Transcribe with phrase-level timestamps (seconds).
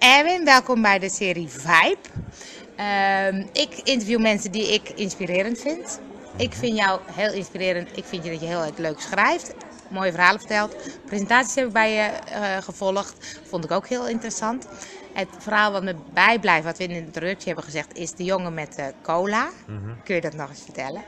[0.00, 1.98] Erwin, welkom bij de serie Vibe.
[2.76, 6.00] Ehm, ik interview mensen die ik inspirerend vind.
[6.36, 7.96] Ik vind jou heel inspirerend.
[7.96, 9.54] Ik vind je dat je heel erg leuk schrijft.
[9.88, 10.76] Mooie verhalen vertelt.
[11.06, 13.40] Presentaties heb ik bij je eh, gevolgd.
[13.48, 14.66] Vond ik ook heel interessant.
[15.12, 18.54] Het verhaal wat me bijblijft, wat we in de introductie hebben gezegd, is de jongen
[18.54, 19.48] met de cola.
[20.04, 21.04] Kun je dat nog eens vertellen?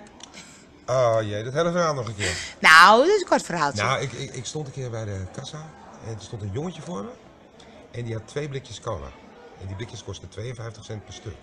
[0.86, 2.36] Oh jee, dat hele verhaal nog een keer.
[2.58, 3.82] Nou, dat is een kort verhaaltje.
[3.82, 5.70] Nou, ik, ik, ik stond een keer bij de kassa
[6.06, 7.10] en er stond een jongetje voor me.
[7.92, 9.10] En die had twee blikjes cola.
[9.60, 11.36] En die blikjes kosten 52 cent per stuk.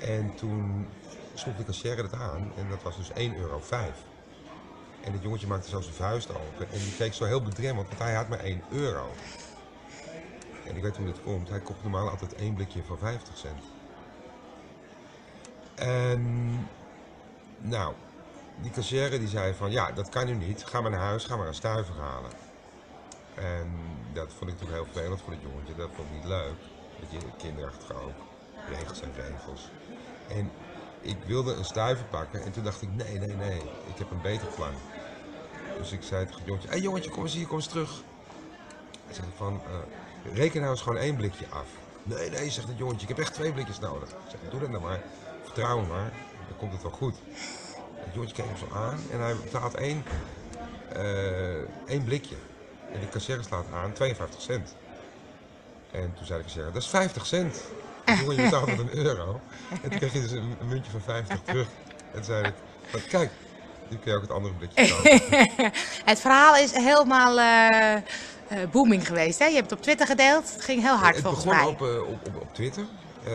[0.00, 0.86] En toen
[1.34, 3.60] sloeg de cashier het aan en dat was dus 1,05 euro.
[5.04, 8.00] En het jongetje maakte zo zijn vuist open en die keek zo heel bedremmeld, want
[8.00, 9.10] hij had maar 1 euro.
[10.66, 13.62] En ik weet hoe dit komt, hij kocht normaal altijd één blikje voor 50 cent.
[15.74, 16.68] En
[17.58, 17.94] nou,
[18.60, 20.64] die cashier die zei van ja, dat kan nu niet.
[20.64, 22.30] Ga maar naar huis, ga maar een stuiver halen.
[23.40, 23.70] En
[24.12, 25.74] dat vond ik natuurlijk heel vervelend voor het jongetje.
[25.74, 26.58] Dat vond ik niet leuk.
[27.00, 28.18] Dat je kinderachtig ook.
[28.68, 29.70] Regels en regels.
[30.28, 30.50] En
[31.00, 33.60] ik wilde een stuiver pakken en toen dacht ik nee, nee, nee.
[33.86, 34.72] Ik heb een beter plan.
[35.78, 38.02] Dus ik zei tegen het jongetje, hé hey, jongetje, kom eens hier, kom eens terug.
[39.04, 41.66] Hij zegt van, eh, reken nou eens gewoon één blikje af.
[42.02, 44.08] Nee, nee, zegt het jongetje, ik heb echt twee blikjes nodig.
[44.08, 45.00] Ik zeg, doe dat nou maar.
[45.42, 46.12] Vertrouw maar,
[46.48, 47.14] dan komt het wel goed.
[47.94, 50.04] Het jongetje keek hem zo aan en hij betaalt één,
[50.92, 52.36] eh, één blikje.
[52.92, 54.74] En de cashier slaat aan 52 cent.
[55.90, 57.62] En toen zei de cashier, dat is 50 cent.
[58.04, 59.40] Het jongetje betaalde met een euro.
[59.82, 61.66] En toen kreeg hij dus een, een muntje van 50 terug.
[61.88, 62.46] En toen zei
[62.92, 63.30] ik, kijk,
[63.88, 65.72] nu kun je ook het andere blikje kopen.
[66.04, 68.02] Het verhaal is helemaal eh, eh,
[68.70, 69.38] booming geweest.
[69.38, 69.44] Hè?
[69.44, 70.52] Je hebt het op Twitter gedeeld.
[70.54, 71.68] Het ging heel hard het volgens begon mij.
[71.68, 72.84] op, eh, op, op, op Twitter.
[73.26, 73.34] Ehm,